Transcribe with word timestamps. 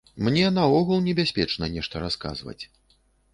Мне 0.27 0.45
наогул 0.55 1.03
небяспечна 1.09 1.69
нешта 1.75 2.01
расказваць. 2.07 2.59